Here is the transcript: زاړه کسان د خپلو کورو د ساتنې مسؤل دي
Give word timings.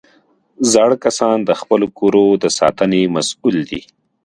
زاړه 0.71 0.95
کسان 1.05 1.37
د 1.43 1.51
خپلو 1.59 1.87
کورو 1.99 2.25
د 2.43 2.45
ساتنې 2.59 3.01
مسؤل 3.15 3.55
دي 3.69 3.81